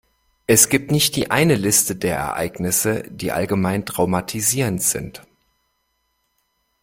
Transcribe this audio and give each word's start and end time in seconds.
Es 0.47 0.69
gibt 0.69 0.89
nicht 0.89 1.15
die 1.15 1.29
eine 1.29 1.53
Liste 1.53 1.95
der 1.95 2.17
Ereignisse, 2.17 3.03
die 3.11 3.31
allgemein 3.31 3.85
traumatisierend 3.85 4.81
sind. 4.81 5.21